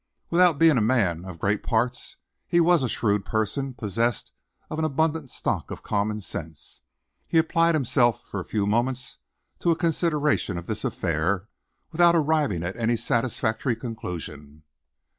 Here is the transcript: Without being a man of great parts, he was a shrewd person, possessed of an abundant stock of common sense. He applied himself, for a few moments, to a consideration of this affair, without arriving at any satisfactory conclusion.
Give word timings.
Without 0.31 0.57
being 0.57 0.79
a 0.79 0.81
man 0.81 1.25
of 1.25 1.37
great 1.37 1.61
parts, 1.61 2.17
he 2.47 2.59
was 2.59 2.81
a 2.81 2.89
shrewd 2.89 3.23
person, 3.23 3.75
possessed 3.75 4.31
of 4.67 4.79
an 4.79 4.85
abundant 4.85 5.29
stock 5.29 5.69
of 5.69 5.83
common 5.83 6.19
sense. 6.21 6.81
He 7.27 7.37
applied 7.37 7.75
himself, 7.75 8.25
for 8.25 8.39
a 8.39 8.43
few 8.43 8.65
moments, 8.65 9.19
to 9.59 9.69
a 9.69 9.75
consideration 9.75 10.57
of 10.57 10.65
this 10.65 10.83
affair, 10.83 11.49
without 11.91 12.15
arriving 12.15 12.63
at 12.63 12.75
any 12.77 12.97
satisfactory 12.97 13.75
conclusion. 13.75 14.63